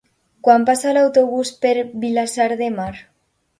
Quan 0.45 0.63
passa 0.69 0.93
l'autobús 0.99 1.53
per 1.67 1.75
Vilassar 2.07 2.51
de 2.65 2.73
Mar? 2.81 2.91